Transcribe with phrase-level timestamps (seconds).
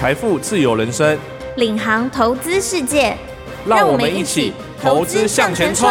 [0.00, 1.18] 财富自由人生，
[1.58, 3.14] 领航投资世界，
[3.68, 5.86] 让我们一起投资向前冲。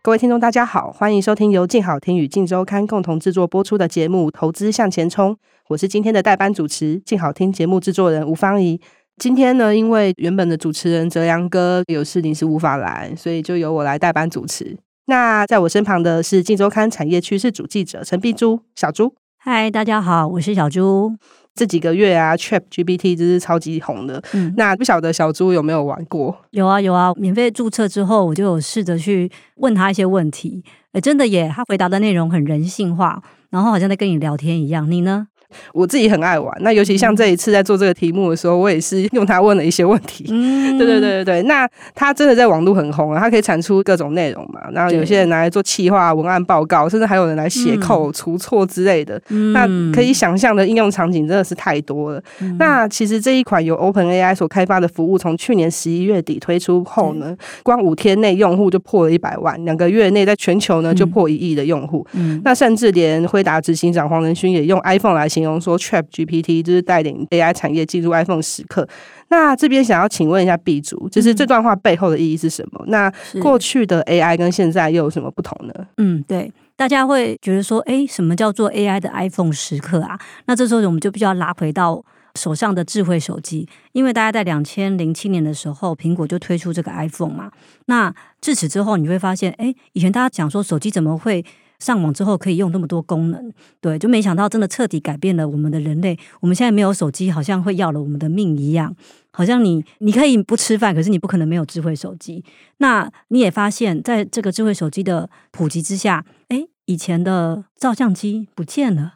[0.00, 5.32] 各位听众，大家好，欢迎收听由静好听与静周刊共同制作播出的节目《投资向前冲》，
[5.66, 8.80] 我是今天的代班主持，静好听节目制作人吴芳仪。
[9.16, 14.78] 今天呢，因为原本的主持人泽阳哥有事临时无法来，所以就由我来代班主持。
[15.06, 19.16] 那在我身旁的是《镜周刊》产业趋势主记者陈碧珠，小朱。
[19.36, 21.16] 嗨，大家好，我是小珠。
[21.56, 24.22] 这几个月啊，ChatGPT 真是超级红的。
[24.34, 26.36] 嗯，那不晓得小猪有没有玩过？
[26.50, 27.12] 有啊，有啊。
[27.16, 30.62] 免费注册之后，我就有试着去问他一些问题。
[30.92, 34.90] 哎，真的耶，他回答的内容很人性化，然后好像在跟你聊天一样。
[34.90, 35.28] 你呢？
[35.72, 40.24] 我自己很爱玩，那尤其像这一次在做这个题目的时候，我也是用它问了一些问题。
[40.28, 41.42] 嗯， 对对对对对。
[41.42, 44.60] 那它真的在网络很红啊，它可以产出各种内容嘛。
[44.72, 49.20] 然后有些人拿来做企划、文案报告，甚至还有人来写扣、除错之类的。
[49.28, 52.22] 嗯，那可以想象的应用场景真的是太多了。
[52.40, 62.06] 嗯，那其实这一款由 OpenAI 所开发的服务，从去年十一月底推出后呢，光五天内用户就破了一百万，两个月内在全球呢就破一亿的用户。
[62.12, 68.88] 嗯，那甚至连辉达执行长黄仁勋也用 iPhone 来形容说，ChatGPT 就是带领 AI 产业进入 iPhone 时刻。
[69.28, 72.82] 那这边想要请问一下 B 组，就是这段话背后的意义是什么？
[72.86, 75.74] 嗯、那过去的 AI 跟现在又有什么不同呢？
[75.98, 80.18] 嗯，对，大家会觉得说，哎，什么叫做 AI 的 iPhone 时刻啊？
[80.46, 82.02] 那这时候我们就必须要拉回到
[82.34, 87.50] 手上的智慧手机，因为大家在两千零七年的时候，苹果就推出这个 iPhone 嘛。
[87.86, 91.44] 那自此之后，你会发现，哎，以前大家讲说手机怎么会？
[91.78, 96.18] 上网之后可以用那么多功能，对，就没想到真的彻底改变了我们的人类。
[96.40, 98.94] 我们现在没有手机，好像会要了我们的命一样。
[99.30, 102.42] 好像你你可以不吃饭，可是你不可能没有智慧手机。
[102.78, 109.14] 那你也发现，在这个智慧手机的普及之下，诶，以前的照相机不见了。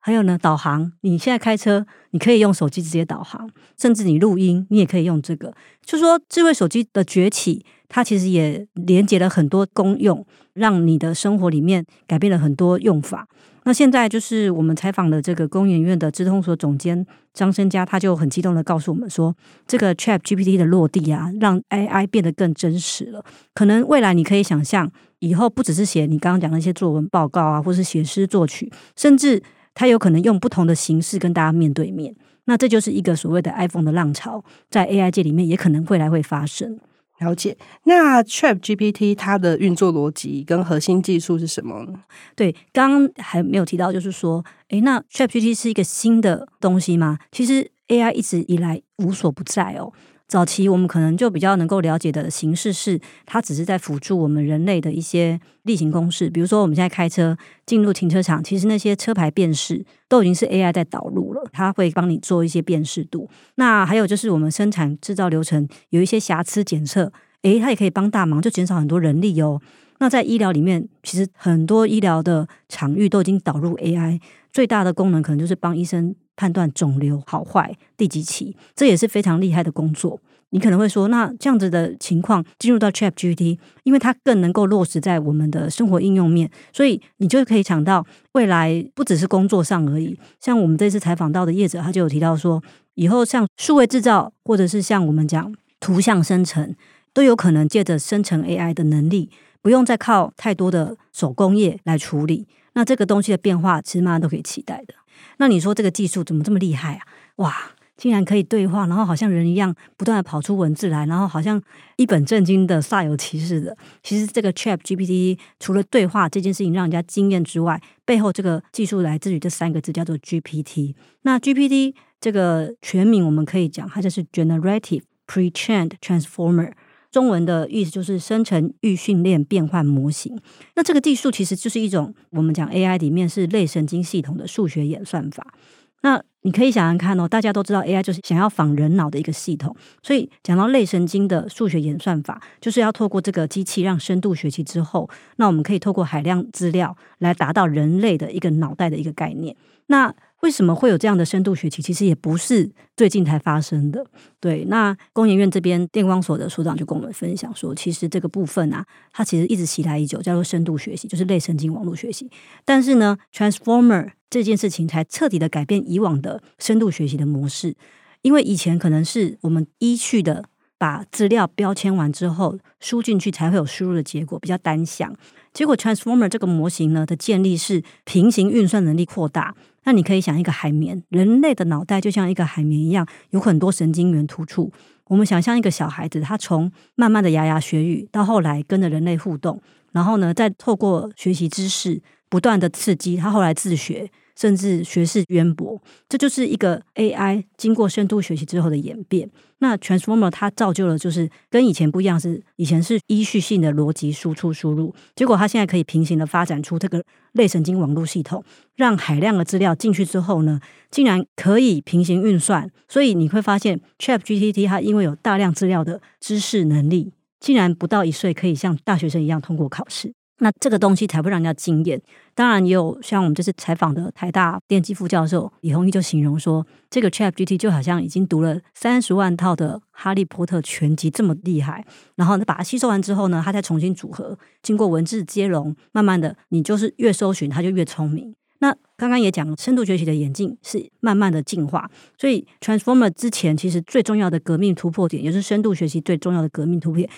[0.00, 5.52] 还有呢，导航，你现在开车，你可以用手机直接导航，甚至你录音，你也可以用这个。
[5.84, 13.26] 就说智慧手机的崛起，它其实也连接了很多功用，让你的生活里面改变了很多用法。
[13.64, 17.04] 那现在就是我们采访的这个工研院的资通所总监
[17.34, 19.34] 张生嘉，他就很激动的告诉我们说，
[19.66, 23.22] 这个 ChatGPT 的落地啊，让 AI 变得更真实了。
[23.52, 29.42] 可能未来你可以想象，以后不只是写你刚刚讲的那些作文报告啊，或是写诗作曲，甚至
[29.74, 32.14] 它有可能用不同的形式跟大家面对面，
[32.46, 36.78] 那这就是一个所谓的 iPhone 的浪潮，在 AI 界里面也可能未来会发生。
[37.18, 37.56] 了解。
[37.84, 41.92] 那 ChatGPT 它的运作逻辑跟核心技术是什么呢？
[42.34, 47.18] 对，刚刚还没有提到，就是说，诶，那 ChatGPT 是一个新的东西吗？
[47.32, 49.92] 其实 AI 一直以来无所不在哦。
[50.28, 56.28] 早期我们可能就比较能够了解的形式是，它只是在辅助我们人类的一些例行公事。
[56.28, 57.34] 比如说，我们现在开车
[57.64, 63.26] 进入停车场，其实那些车牌辨识都已经是 AI 在导入了，它会帮你做一些辨识度。
[63.54, 69.58] 那还有就是我们生产制造流程有一些瑕疵检测，诶，它也可以帮大忙，就减少很多人力哦。
[70.00, 74.20] 那在医疗里面，其实很多医疗的场域都已经导入 AI，
[74.52, 76.14] 最大的功能可能就是帮医生。
[76.38, 80.20] 判断肿瘤好坏第几期，这也是非常厉害的工作。
[80.50, 90.16] 你可能会说，那这样子的情况进入到 ChatGPT，因为它更能够落实在我们的生活应用面，所以你就可以想到未来不只是工作上而已。
[90.40, 92.62] 像我们这次采访到的业者，他就有提到说，
[92.94, 96.74] 以后像数位制造，或者是像我们讲图像生成，
[97.12, 99.28] 都有可能借着生成 AI 的能力，
[99.60, 102.46] 不用再靠太多的手工业来处理。
[102.72, 104.94] 那这个东西的变化，其实大家都可以期待的。
[105.38, 107.02] 那你说这个技术怎么这么厉害啊？
[107.36, 107.54] 哇，
[107.96, 111.60] 竟然可以对话，然后好像人一样不断的跑出文字来，然后好像
[111.96, 113.76] 一本正经的煞有其事的。
[114.02, 120.94] 其实这个 ChatGPT 除了对话这件事情让人家惊艳之外，背后这个技术来自于这三个字叫做 GPT。
[121.22, 126.72] 那 GPT 这个全名我们可以讲，它就是 Generative Pre-trained Transformer。
[127.10, 130.38] 中文的意思就是生成预训练变换模型。
[130.76, 135.54] 那这个技术其实就是一种我们讲 AI 里面是类神经系统的数学演算法。
[136.02, 149.56] 那你可以想想看哦，大家都知道 AI 就是想要仿人脑的一个系统，所以讲到类神经的数学演算法，就是要透过这个机器让深度学习之后，那我们可以透过海量资料来达到人类的一个脑袋的一个概念。
[149.88, 151.82] 那为什么会有这样的深度学习？
[151.82, 154.06] 其实也不是最近才发生的。
[154.38, 162.30] 对，那工研院这边电光所的所长就跟我们分享说，其实这个部分啊，它其实一直袭来已久，叫做深度学习，就是类神经网络学习。
[162.64, 167.74] 但是呢，Transformer 这件事情才彻底的改变以往的深度学习的模式，
[168.22, 170.44] 因为以前可能是我们依序的
[170.78, 175.12] 把资料标签完之后输进去，才会有输入的结果，比较单向。
[175.52, 179.56] 结果 Transformer 这个模型呢的建立是平行运算能力扩大。
[179.88, 184.70] 那你可以想一个海绵，人类的脑袋就像一个海绵一样，有很多神经元突触。
[185.06, 189.58] 我们想象一个小孩子，他从慢慢的牙牙学语，到后来跟着人类互动，
[189.92, 194.10] 然后呢，再透过学习知识，不断的刺激，他后来自学。
[194.38, 199.28] 甚至学识渊博，这就是一个 AI 经过深度学习之后的演变。
[199.58, 207.02] 那 Transformer 它造就了，就是跟以前不一样，是以前是依序性的逻辑输出输入，结果它现在可以平行的发展出这个
[207.32, 208.44] 类神经网络系统，
[208.76, 212.70] 让海量的资料进去之后呢，竟然可以平行运算。
[212.86, 220.12] 所以你会发现，ChatGPT 它因为有大量资料的知识能力，竟然不到一岁可以像大学生一样通过考试。
[220.38, 222.00] 那这个东西才会让人家惊艳。
[222.34, 231.84] 当然，也有像我们这次采访的台大电机副教授李宏毅就形容说，这个 ChatGPT 就好像已经读了三十万套的《哈利波特》全集这么厉害。
[232.14, 238.34] 然后把它吸收完之后呢，它再重新组合，经过文字接龙，慢慢的，你就是越搜寻，它就越聪明。
[238.60, 241.88] 那刚刚也讲，深度学习的演进是慢慢的进化。
[242.16, 247.08] 所以 Transformer 之前其实最重要的革命突破点，也是深度学习最重要的革命突破。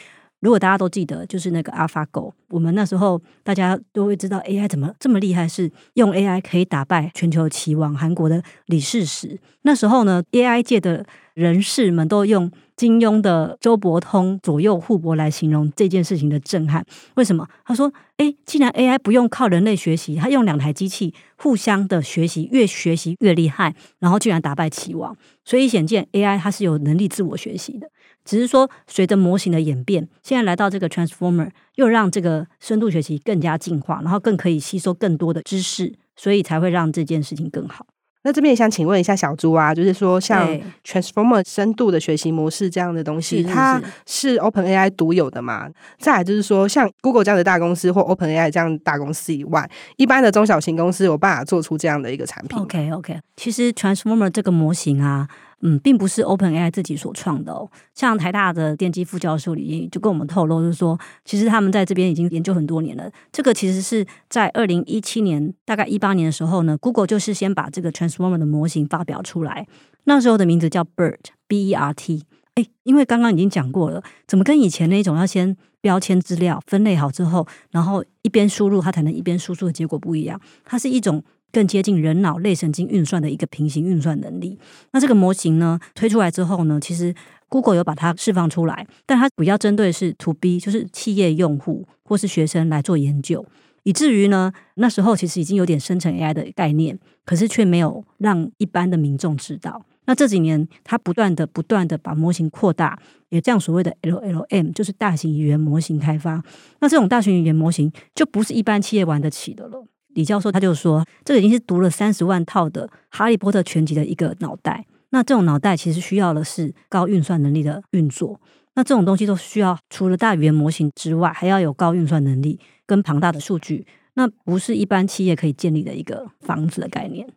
[0.40, 9.38] 如果大家都记得，就是那个 AlphaGo，我们那时候大家都会知道 AI 怎么这么厉害，是用 AI 可以打败全球棋王韩国的李世石。
[9.62, 11.04] 那时候呢，AI 界的
[11.34, 16.82] 人士们都用金庸的周伯通左右互搏来形容这件事情的震撼。
[17.16, 17.46] 为什么？
[17.66, 25.14] 他说：“诶，既然 AI 不用靠人类学习，他用两台机器互相的学习，越学习越厉害，然后居然打败棋王。
[25.44, 27.90] 所以显见 AI 它是有能力自我学习的。”
[28.24, 37.86] 只是说，随着模型的演变，现在来到这个 Transformer，又让这个深度学习更加进化，然后更可以吸收更多的知识，所以才会让这件事情更好。
[38.22, 40.46] 那这边也想请问一下小朱啊，就是说像
[40.84, 45.70] Transformer 深度的学习模式这样的东西，它是 OpenAI 独有的吗？
[45.98, 49.66] 再来就是说，像 Google 这样的大公司或 OpenAI 这样的大公司以外，
[49.96, 55.26] 一般的中小型公司有办法做出这样的一个产品？OK OK，其实 Transformer 这个模型啊。
[55.62, 57.70] 嗯，并不是 OpenAI 自己所创的哦。
[57.94, 63.10] 像台大的电机副教授李英就跟我们透露，就是说，其实他们在这边已经研究很多年了。
[63.30, 69.66] 这个其实是在二零一七年，大概一八年的时候呢，Google 就是先把这个 Transformer 的模型发表出来。
[70.04, 72.24] 那时候的名字叫 BERT，B-E-R-T。
[72.54, 80.40] 哎，因为刚刚已经讲过了，怎么跟以前那种要先标签资料、分类好之后，然后一边输入它才能一边输出的结果不一样？
[80.64, 81.22] 它是一种。
[81.52, 84.58] 更接近人脑类神经运算的一个平行运算能力。
[84.92, 87.14] 那这个模型呢，推出来之后呢，其实
[87.48, 93.44] Google 有把它释放出来，但它比较针对是 To B，就是企业用户或是学生来做研究，
[93.82, 99.84] 以至于呢，那时候其实已经有点生成 AI 的概念，可是却没有让一般的民众知道。
[100.06, 102.98] 那这几年，它不断的、不断的把模型扩大，
[103.28, 106.42] 也这样所谓的 LLM，就是大型语言模型开发。
[106.80, 109.84] 那这种大型语言模型就不是一般企业玩得起的了。
[110.14, 114.84] 李教授他就说，这个已经是读了三十万套的《哈利波特》全集的一个脑袋。
[115.10, 118.40] 那这种脑袋其实需要的是高运算能力的运作。
[118.74, 123.86] 那这种东西都需要除了大语言模型之外，还要有高运算能力跟庞大的数据。
[124.14, 127.28] 那不是一般企业可以建立的一个房子的概念。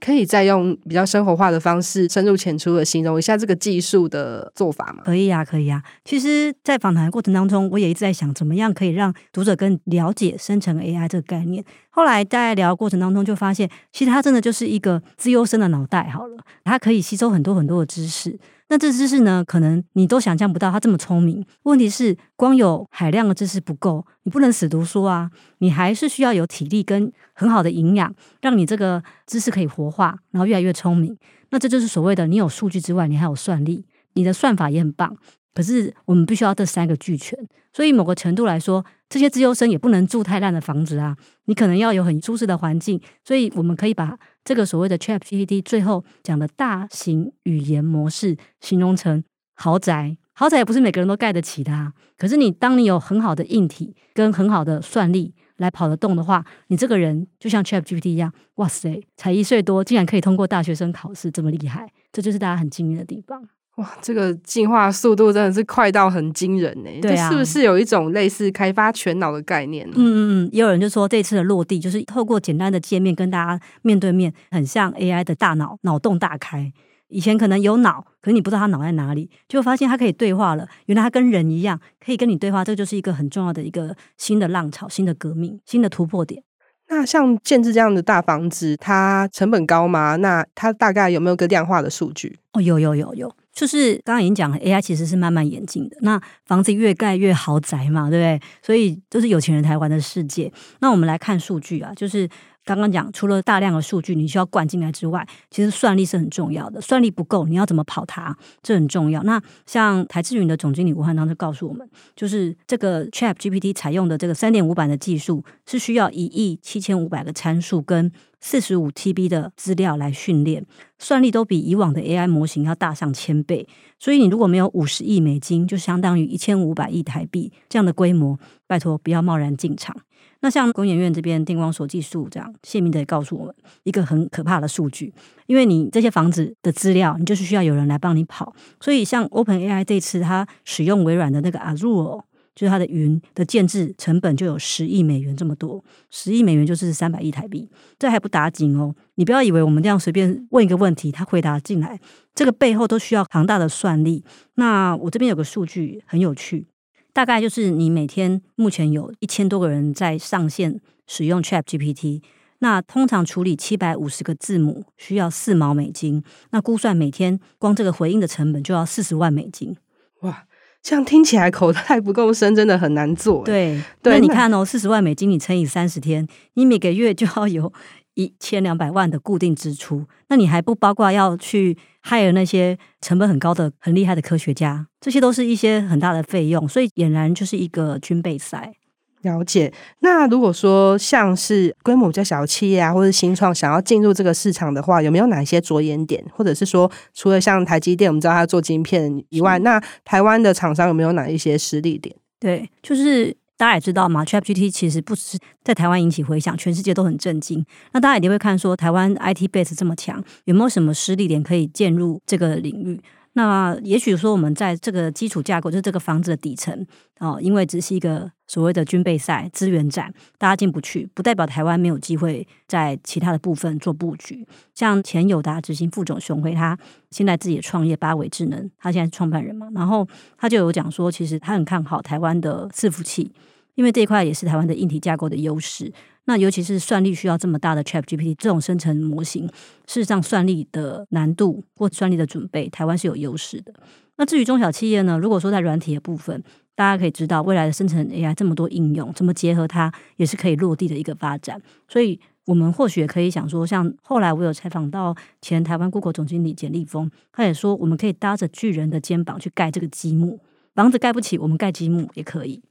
[0.00, 5.02] 可以再用比较生活化的方式，深入浅出的形容一下这个技术的做法吗？
[5.04, 5.82] 可以啊，可以啊。
[6.04, 11.64] 其实，在访谈过程当中，我也一直在想，怎么样可以让读者更了解生成 AI 这个概念。
[11.90, 16.08] 后来在聊的过程当中，就发现，其实它真的就是一个资优生的脑袋。
[16.08, 18.38] 好了，它可以吸收很多很多的知识。
[18.72, 21.44] 那这知识呢，可能你都想象不到，它这么聪明。
[21.64, 31.14] 问题是，光有海量的知识不够，你不能死读书啊，你还是需要有体力跟很好的营养，让你这个知识可以活化，然后越来越聪明。
[31.50, 35.18] 那这就是所谓的，你有数据之外，你还有算力，你的算法也很棒。
[35.54, 37.38] 可是我们必须要这三个俱全，
[37.72, 43.00] 所以某个程度来说，这些资优生也不能住太烂的房子啊，你可能要有很舒适的环境。
[43.24, 49.22] 所以我们可以把这个所谓的 ChatGPT 最后讲的大型语言模式形容成
[49.54, 51.92] 豪宅，豪宅也不是每个人都盖得起的啊。
[52.16, 63.48] 可是你当你有很好的硬体跟很好的算力来跑得动的话，你这个人就像 ChatGPT 一样，哇塞，才一岁多，竟然可以通过大学生考试，这么厉害，这就是大家很惊艳的地方。
[63.82, 66.90] 哇，这个进化速度真的是快到很惊人呢！
[67.00, 69.94] 对啊，是不是有一种类似开发全脑的概念呢？
[69.96, 76.72] 嗯嗯嗯，也有人就说这次的落地就是透过简单的界面跟大家面对面，很像 AI 的大脑脑洞大开。
[77.08, 80.66] 以前可能有脑，可是你不知道他脑在哪里，就发现他可以对话了。
[80.86, 86.42] 原来他跟人一样可以跟你对话，这就是一个很重要的一个新的浪潮、新的革命、新的突破点。
[86.88, 90.16] 那像建置这样的大房子，它成本高吗？
[90.16, 92.38] 那它大概有没有个量化的数据？
[92.52, 93.34] 哦，有有有有。
[93.52, 95.96] 就是刚刚已经讲了，AI 其实是慢慢演进的。
[96.00, 98.40] 那房子越盖越豪宅嘛，对不对？
[98.62, 100.50] 所以就是有钱人才玩的世界。
[100.80, 102.28] 那我们来看数据啊，就是
[102.64, 106.80] 刚刚讲，除了大量的数据你需要灌进来之外，其实算力是很重要的。
[106.80, 108.36] 算力不够，你要怎么跑它？
[108.62, 109.22] 这很重要。
[109.24, 120.64] 那像台智云的总经理吴汉章就告诉我们，就是这个 Chat GPT 采用的这个三点五版的技术，是需要一亿七千五百个参数跟四十五 TB 的资料来训练，
[120.98, 123.66] 算力都比以往的 AI 模型要大上千倍。
[123.98, 129.96] 所以你如果没有五十亿美金，就相当于一千五百亿台币这样的规模，拜托不要贸然进场。
[130.42, 135.14] 那像工研院这边电光所技术这样，谢明德也告诉我们一个很可怕的数据，
[135.46, 138.54] 因为你这些房子的资料，你就是需要有人来帮你跑。
[138.80, 142.24] 所以像 OpenAI 这次它使用微软的那个 Azure。
[142.54, 147.66] 就是它的云的建置成本就有十亿美元这么多，十亿美元就是三百亿台币，
[147.98, 148.94] 这还不打紧哦。
[149.14, 151.98] 你不要以为我们这样随便问一个问题，他回答进来，
[152.34, 154.22] 这个背后都需要庞大的算力。
[154.56, 156.66] 那我这边有个数据很有趣，
[157.12, 162.22] 大概就是你每天目前有一千多个人在上线使用 ChatGPT，
[162.60, 169.76] 那通常处理七百五十个字母需要四毛美金，那估算每天光这个回应的成本就要四十万美金，
[170.20, 170.44] 哇！
[170.82, 173.44] 这样听起来口袋不够深，真的很难做。
[173.44, 177.72] 对，对，那你看哦，四十万美金你乘以三十天，你每个月就要有
[178.14, 188.74] 一千两百万的固定支出，那你还不包括要去 hire 那些成本很高的、很厉害的科学家，这些都是一些很大的费用，所以俨然就是一个军备赛。
[189.22, 189.72] 了解。
[190.00, 196.24] 那如果说像是规模比较小的企业啊，或者新创想要进入这个市场的话，有没有哪一些着眼点？
[196.32, 202.14] 或者是说，除了像台积电，我们知道它做晶片以外，那台湾的厂商有没有哪一些实力点？
[202.40, 207.64] 对，就是大家也知道嘛，ChatGPT 其实不只是在台湾引起回响，全世界都很震惊。
[207.92, 213.00] 那大家一定会看说，台湾 IT base 这么强，有没有什么实力点可以进入这个领域？
[213.34, 216.84] 那也许说，我们在这个基础架构，就是这个房子的底层
[217.20, 224.44] 哦，因为只是一个所谓的军备赛、资源战，大家进不去，不代表台湾没有机会在其他的部分做布局。
[224.74, 226.76] 像前友达执行副总熊辉，他
[227.12, 230.04] 现在自己的创业八维智能，他现在是创办人嘛，然后
[230.36, 233.32] 他就有讲说，其实他很看好台湾的伺服器，
[233.74, 235.92] 因为这一块也是台湾的硬体架构的优势。
[236.24, 239.46] 那尤其是算力需要这么大的 ChatGPT 这种生成模型，
[239.86, 243.74] 事实上算力的难度或算力的准备，台湾是有优势的。
[244.16, 245.18] 那至于中小企业呢？
[245.18, 246.40] 如果说在软体的部分，
[246.76, 251.60] 大家可以知道未来的生成 AI 这么多应用，怎么结合它，也是可以落地的一个发展。
[251.88, 260.38] 所以，我们或许也可以想说，像后来我有采访到前台湾 Google 总经理简立峰，他也说，我们可以搭着巨人的肩膀去盖这个积木，
[260.74, 262.62] 房子盖不起，我们盖积木也可以。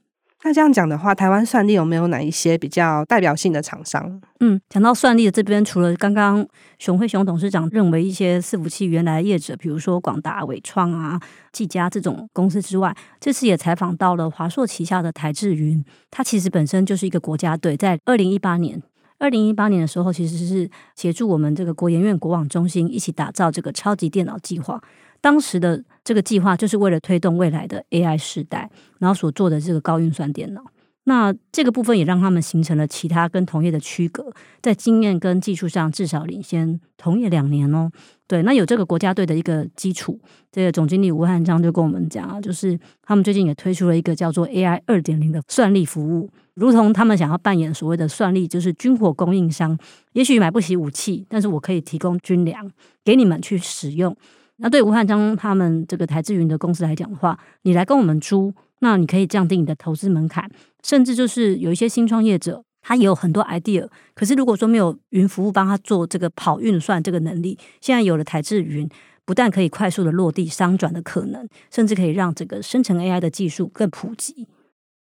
[0.44, 4.20] 那这样讲的话，台湾算力有没有哪一些比较代表性的厂商？
[4.40, 6.44] 嗯，讲到算力的这边，除了刚刚
[6.80, 11.20] 熊辉熊董事长认为一些伺服器原来业者，比如说广达、伟创啊、
[11.52, 18.82] 技嘉这种公司之外，这次也采访到了华硕旗下的台智云，它其实本身就是一个国家队，在二零一八年，
[19.18, 24.82] 二零一八年的时候，其实是协助我们这个国研院国网中心一起打造这个超级电脑计划。
[25.22, 30.62] 当时的这个计划就是为了推动未来的 AI 时代，然后所做的这个高运算电脑。
[31.04, 37.90] 那这个部分也让他们形成了其他跟同业的区隔，在经验跟技术上至少领先同业两年哦。
[38.28, 40.20] 对，那有这个国家队的一个基础，
[40.52, 49.76] 这个总经理吴汉章就跟我们讲啊，就是他们最近也推出了一个叫做 AI 二点零的算力服务，如同他们想要扮演所谓的算力，就是军火供应商。
[50.12, 52.70] 也许买不起武器，但是我可以提供军粮
[53.04, 54.16] 给你们去使用。
[54.62, 60.48] 那对吴汉章他们这个台智云的公司来讲的话，你来跟我们租，那你可以降低你的投资门槛，
[60.84, 68.88] 甚至就是有一些新创业者，他也有很多 idea，可是如果说没有云服务帮他做这个跑运算这个能力，现在有了台智云，
[69.24, 74.46] 不但可以快速的落地商转的可能，甚至可以让这个生成 AI 的技术更普及。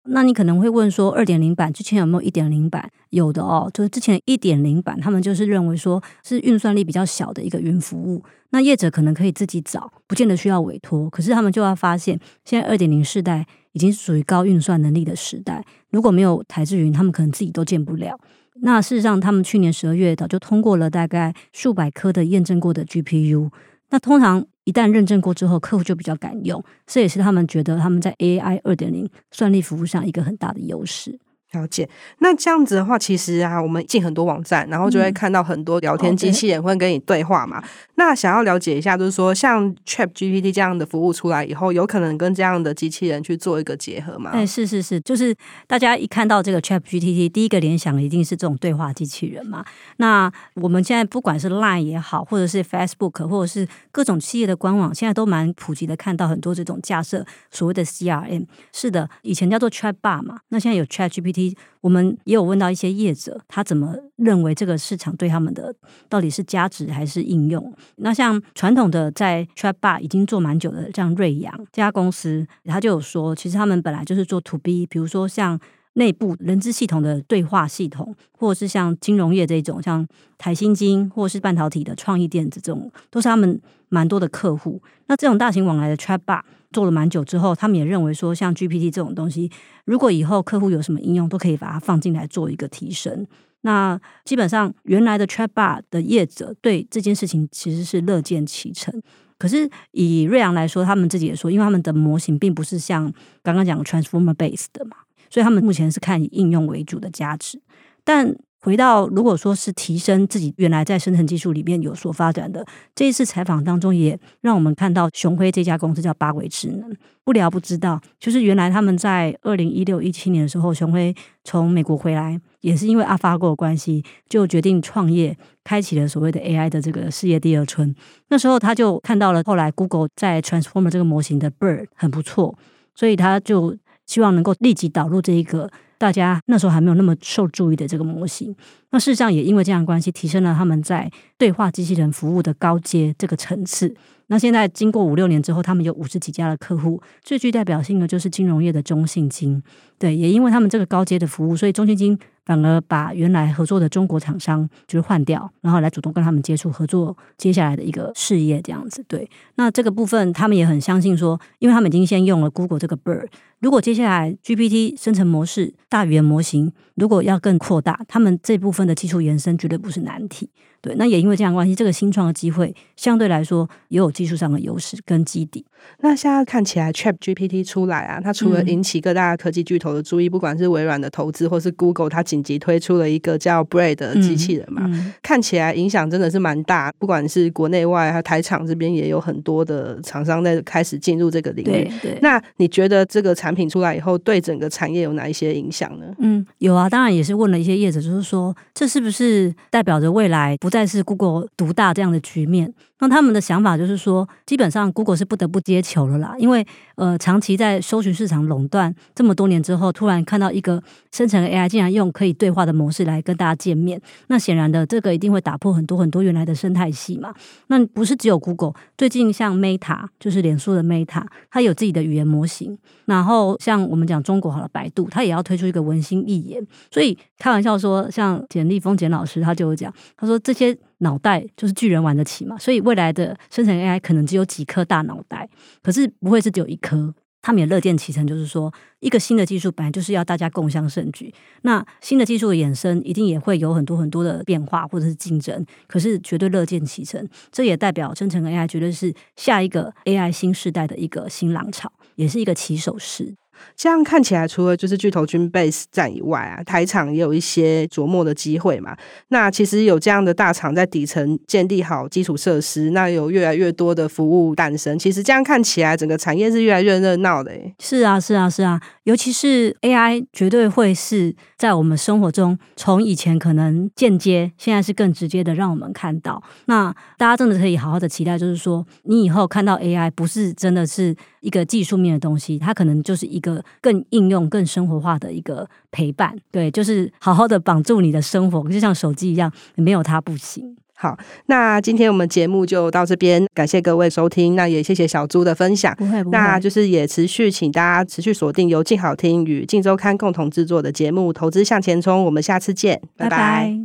[0.05, 2.91] 那你可能会问说，二点零版之前有没有一点零版？
[3.11, 8.21] 有的哦，就是之前一点零版，他们就是认为说是运算力比较小的一个云服务。
[8.49, 11.09] 那业者可能可以自己找，不见得需要委托。
[11.09, 18.19] 可是他们就要发现，现在二点零世代已经是属于高运算能力的时代，如果没有台智云，他们可能自己都建不了。
[18.61, 23.49] 那事实上，他们去年十二月早就通过了大概数百颗的验证过的 GPU。
[23.93, 24.43] 那通常。
[24.65, 31.19] 一旦认证过之后，客户就比较敢用，这也是他们觉得他们在 AI 二点零算力服务上一个很大的优势。
[31.53, 37.59] 了解，那这样子的话，其实啊，我们进很多网站，然后就会看到很多聊天机器人会跟你对话嘛。
[37.59, 37.67] 嗯 okay.
[37.95, 44.31] 那想要了解一下，就是说，像 ChatGPT 这样的服务出来以后，有可能跟这样的机器人去做一个结合吗？
[44.33, 45.33] 哎，是是是，就是
[45.67, 49.63] 大家一看到这个 ChatGPT，第一个联想的一定是这种对话机器人嘛。
[49.97, 58.47] 那我们现在不管是 Line 也好，或者是 Facebook，或者是各种企业的官网，现在都蛮普及的，看到很多这种架设所谓的 CRM。
[58.71, 61.42] 是的，以前叫做 Chat Bar 嘛，那现在有 ChatGPT。
[61.42, 61.42] GPT，
[61.81, 65.73] 我们也有问到一些业者，他怎么认为这个市场对他们的
[66.07, 67.73] 到底是价值还是应用？
[67.95, 75.59] 那像传统的在 Chatbot 已经做蛮久的，像瑞阳这家公司，他就有说，其实他们本来就是做 To B，比如说像。
[75.95, 80.03] 内部人资系统的对话系统，或者是像金融业这种，像
[80.39, 84.81] 台新金，或是半导体的创意电子这种，都是他们蛮多的客户。
[85.05, 86.41] 那这种大型往来的 Chatbot
[86.73, 89.49] 做了蛮久之后，他们也认为说，像 GPT 这种东西，
[89.85, 93.25] 如果以后客户有什么应用，都可以把它放进来做一个提升。
[93.61, 99.01] 那基本上原来的 Chatbot 的业者对这件事情其实是乐见其成。
[99.37, 103.09] 可是以瑞阳来说，他们自己也说，因为他们的模型并不是像
[103.41, 104.97] 刚刚讲 Transformer Based 的嘛。
[105.29, 107.59] 所以他们目前是看以应用为主的价值，
[108.03, 112.65] 但回到如果说是提升自己原来在生成技术里面有所发展的，
[112.95, 127.93] 这一次采访当中也让我们看到雄辉这家公司叫八维智能，不聊不知道，就是原来他们在二零一六一七年的时候，雄辉从美国回来，也是因为 AlphaGo 的关系，就决定创业，开启了所谓的 AI 的这个事业第二春。
[128.29, 132.57] 那时候他就看到了后来 Google 在 Transformer 这个模型的 bird 很不错，
[132.95, 133.77] 所以他就。
[134.05, 135.71] 希望能够立即导入这一个
[136.03, 138.53] 大家那时候还没有那么受注意的这个模型。
[138.89, 143.95] 那事实上也因为这样关系，提升了他们在对话机器人服务的高阶这个层次。
[144.27, 149.63] 那现在经过五六年之后，他们有五十几家的客户，最具代表性的就是金融业的中信金。
[150.03, 159.01] 对，也因为他们这个高阶的服务，所以中信金反而把原来合作的中国厂商就是换掉，然后来主动跟他们接触合作接下来的一个事业这样子。
[159.07, 163.27] 对，那这个部分他们也很相信说，因为他们已经先用了 Google 这个 Bird，
[163.61, 170.49] 如果接下来 GPT 生成模式大语言模型如果要更扩大，他们这部分的技术延伸绝对不是难题。
[170.81, 175.65] 对，那也因为这样关系，这个新创的机会相对来说也有技术上的优势跟基底。
[176.01, 186.91] 那现在看起来，ChatGPT 出来啊，它除了引起各大科技巨头的注意，嗯、不管是微软的投资，或是 Google，它紧急推出了一个叫 Braid 的机器人嘛，嗯嗯、看起来影响真的是蛮大。
[186.99, 191.89] 不管是国内外，还有台厂这边也有很多的厂商在开始进入这个领域。
[192.21, 196.05] 那你觉得这个产品出来以后，对整个产业有哪一些影响呢？
[196.19, 202.73] 嗯，有啊，当然也是问了一些业者，就是说，这是不是代表着未来不再是 Google 独大这样的局面？
[202.99, 217.33] 那他们的想法就是说，基本上 Google 是不得不接球了啦，因为呃，长期在搜寻市场垄断这么多年之后，突然看到一个生成 AI 竟然用可以对话的模式来跟大家见面，那显然的，这个一定会打破很多很多原来的生态系嘛。
[217.67, 230.77] 那不是只有 Google，最近像 Meta 就是脸书的 Meta，它有自己的语言模型，然后像我们讲中国好了，百度它也要推出一个文心一言，所以开玩笑说，像简立峰简老师他就会讲，他说这些。
[230.99, 235.49] 脑袋就是巨人玩得起嘛，所以未来的生成 AI 可能只有几颗大脑袋，
[235.81, 237.13] 可是不会是只有一颗。
[237.45, 241.29] 他们也乐见其成，就是说，一个新的技术本来就是要大家共享盛举。
[241.63, 247.27] 那新的技术的衍生，一定也会有很多很多的变化或者是竞争，可是绝对乐见其成。
[247.51, 253.35] 这也代表生成 AI 绝对是下一个 AI 新时代的一个新浪潮，也是一个起手式。
[253.75, 258.95] 这样看起来，除了就是巨头军备战以外啊，台厂也有一些琢磨的机会嘛。
[259.29, 264.97] 那其实有这样的大厂在底层建立好基础设施，那有越来越多的服务诞生。
[264.97, 267.51] 其实这样看起来，整个产业是越来越热闹的。
[267.79, 268.79] 是啊，是啊，是啊。
[269.03, 276.41] 尤其是 AI，绝对会是在我们生活中，从以前可能间接，现在是更直接的让我们看到。
[276.65, 286.33] 那大家真的可以好好的期待，就是说，你以后看到 AI，不是真的是一个技术面的东西，它可能就是一个更应用、更生活化的一个陪伴。
[286.49, 290.77] 对，就是好好的绑住你的生活，就像手机一样，没有它不行。
[290.95, 295.93] 好，那今天我们节目就到这边，感谢各位收听，那也谢谢小朱的分享。
[295.95, 303.37] 不会不会，那就是也持续请大家持续锁定由静好听与静周刊共同制作的节目《投资向前冲》，我们下次见，拜拜。
[303.37, 303.79] 拜拜。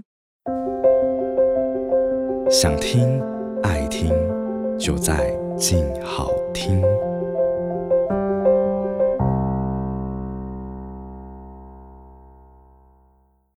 [2.50, 3.20] 想听
[3.62, 4.10] 爱听，
[4.78, 6.82] 就在静好听。